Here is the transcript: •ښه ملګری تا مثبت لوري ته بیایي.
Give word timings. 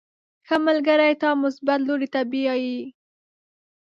•ښه 0.47 0.57
ملګری 0.67 1.13
تا 1.21 1.29
مثبت 1.43 1.79
لوري 1.87 2.07
ته 2.13 2.21
بیایي. 2.31 2.79